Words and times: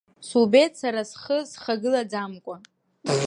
Субеит 0.29 0.73
сара 0.81 1.01
схы 1.11 1.37
схагылаӡамкәа. 1.51 2.55